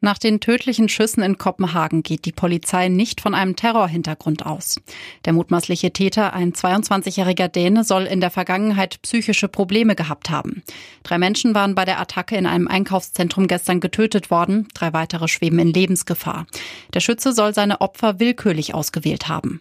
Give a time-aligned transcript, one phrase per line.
[0.00, 4.80] Nach den tödlichen Schüssen in Kopenhagen geht die Polizei nicht von einem Terrorhintergrund aus.
[5.24, 10.62] Der mutmaßliche Täter, ein 22-jähriger Däne, soll in der Vergangenheit psychische Probleme gehabt haben.
[11.02, 15.58] Drei Menschen waren bei der Attacke in einem Einkaufszentrum gestern getötet worden, drei weitere schweben
[15.58, 16.46] in Lebensgefahr.
[16.94, 19.60] Der Schütze soll seine Opfer willkürlich ausgewählt haben.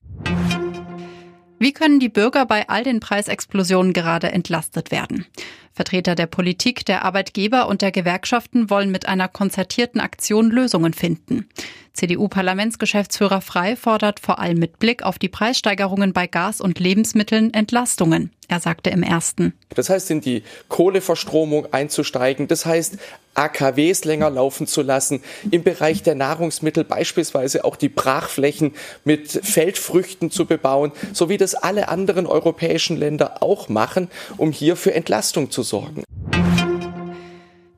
[1.60, 5.26] Wie können die Bürger bei all den Preisexplosionen gerade entlastet werden?
[5.74, 11.48] Vertreter der Politik, der Arbeitgeber und der Gewerkschaften wollen mit einer konzertierten Aktion Lösungen finden.
[11.98, 18.32] CDU-Parlamentsgeschäftsführer Frei fordert vor allem mit Blick auf die Preissteigerungen bei Gas und Lebensmitteln Entlastungen.
[18.48, 19.54] Er sagte im ersten.
[19.76, 22.48] Das heißt, in die Kohleverstromung einzusteigen.
[22.48, 22.98] Das heißt,
[23.34, 25.22] AKWs länger laufen zu lassen.
[25.52, 28.74] Im Bereich der Nahrungsmittel beispielsweise auch die Brachflächen
[29.04, 34.76] mit Feldfrüchten zu bebauen, so wie das alle anderen europäischen Länder auch machen, um hier
[34.76, 36.04] für Entlastung zu sorgen.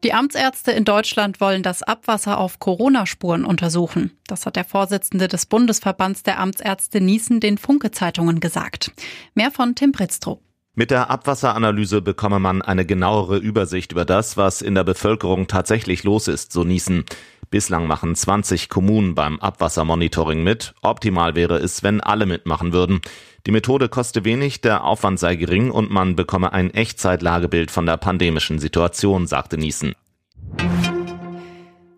[0.04, 4.12] Die Amtsärzte in Deutschland wollen das Abwasser auf Corona-Spuren untersuchen.
[4.28, 8.92] Das hat der Vorsitzende des Bundesverbands der Amtsärzte Niesen den Funke-Zeitungen gesagt.
[9.34, 10.42] Mehr von Tim Britztrup.
[10.74, 16.06] Mit der Abwasseranalyse bekomme man eine genauere Übersicht über das, was in der Bevölkerung tatsächlich
[16.06, 17.04] los ist, so Niesen.
[17.50, 20.76] Bislang machen 20 Kommunen beim Abwassermonitoring mit.
[20.82, 23.02] Optimal wäre es, wenn alle mitmachen würden.
[23.48, 27.98] Die Methode koste wenig, der Aufwand sei gering und man bekomme ein Echtzeitlagebild von der
[27.98, 29.96] pandemischen Situation, sagte Niesen.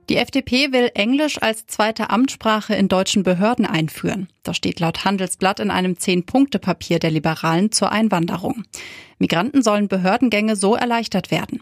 [0.09, 4.27] Die FDP will Englisch als zweite Amtssprache in deutschen Behörden einführen.
[4.43, 8.63] Das steht laut Handelsblatt in einem Zehn-Punkte-Papier der Liberalen zur Einwanderung.
[9.19, 11.61] Migranten sollen Behördengänge so erleichtert werden.